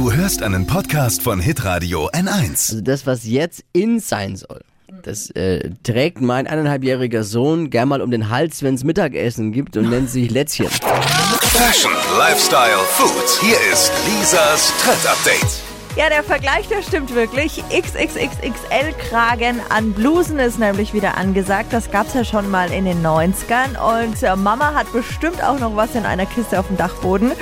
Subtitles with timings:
[0.00, 2.70] Du hörst einen Podcast von Hitradio N1.
[2.70, 4.62] Also das, was jetzt in sein soll,
[5.02, 9.76] das äh, trägt mein eineinhalbjähriger Sohn gern mal um den Hals, wenn es Mittagessen gibt
[9.76, 10.68] und nennt sich Lätzchen.
[10.68, 13.42] Fashion, Lifestyle, Food.
[13.42, 15.60] Hier ist Lisas Trend Update.
[15.96, 17.62] Ja, der Vergleich, der stimmt wirklich.
[17.70, 21.74] XXXXL-Kragen an Blusen ist nämlich wieder angesagt.
[21.74, 23.76] Das gab's ja schon mal in den 90ern.
[23.76, 27.32] Und äh, Mama hat bestimmt auch noch was in einer Kiste auf dem Dachboden.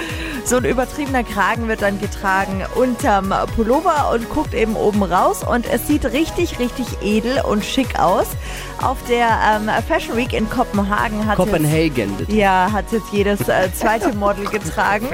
[0.49, 5.45] So ein übertriebener Kragen wird dann getragen unterm Pullover und guckt eben oben raus.
[5.45, 8.29] Und es sieht richtig, richtig edel und schick aus.
[8.81, 12.15] Auf der ähm, Fashion Week in Kopenhagen hat Copenhagen.
[12.21, 15.09] Jetzt, ja, hat jetzt jedes äh, zweite Model getragen.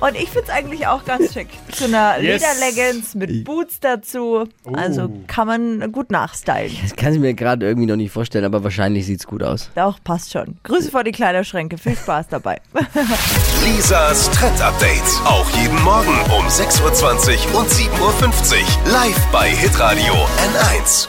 [0.00, 1.48] Und ich find's eigentlich auch ganz schick.
[1.70, 2.42] Zu einer Yes.
[2.42, 4.44] Lederleggings mit Boots dazu.
[4.72, 6.72] Also kann man gut nachstylen.
[6.82, 9.70] Das kann ich mir gerade irgendwie noch nicht vorstellen, aber wahrscheinlich sieht's gut aus.
[9.74, 10.56] Doch, passt schon.
[10.62, 11.76] Grüße vor die Kleiderschränke.
[11.76, 12.60] Viel Spaß dabei.
[13.64, 15.02] Lisas Trend Update.
[15.26, 18.92] Auch jeden Morgen um 6.20 Uhr und 7.50 Uhr.
[18.92, 21.08] Live bei Hitradio N1.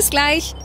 [0.01, 0.55] Bis gleich.